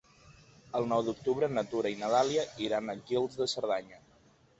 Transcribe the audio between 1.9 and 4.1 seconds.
i na Dàlia iran a Guils de Cerdanya.